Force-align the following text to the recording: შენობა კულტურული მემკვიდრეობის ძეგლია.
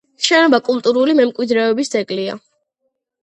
შენობა 0.27 0.59
კულტურული 0.69 1.13
მემკვიდრეობის 1.19 1.93
ძეგლია. 1.97 2.39